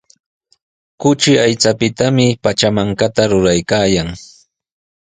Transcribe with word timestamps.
Kuchi 0.99 1.33
aychapitami 1.45 2.27
pachamankata 2.43 3.23
ruraykaayan. 3.31 4.09